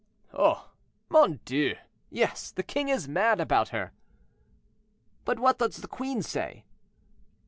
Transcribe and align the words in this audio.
"Oh! 0.33 0.71
mon 1.09 1.41
Dieu! 1.45 1.75
yes; 2.09 2.49
the 2.49 2.63
king 2.63 2.89
is 2.89 3.07
mad 3.07 3.39
about 3.39 3.69
her." 3.69 3.91
"But 5.25 5.37
what 5.37 5.59
does 5.59 5.77
the 5.77 5.87
queen 5.87 6.23
say?" 6.23 6.65